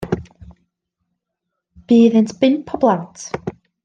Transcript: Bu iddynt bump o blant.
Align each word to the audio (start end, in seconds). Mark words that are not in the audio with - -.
Bu 1.91 1.97
iddynt 2.05 2.33
bump 2.41 2.73
o 2.75 2.81
blant. 2.85 3.23